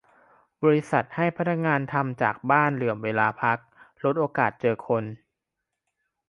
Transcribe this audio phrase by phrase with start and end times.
[0.63, 3.57] -บริษัทให้พนักงานทำจากบ้าน เหลื่อมเวลาพัก
[4.03, 5.03] ลดโอกาสเจอคน